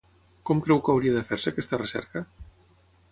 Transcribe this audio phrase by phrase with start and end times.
[0.49, 2.25] Com creu que hauria de fer-se aquesta recerca?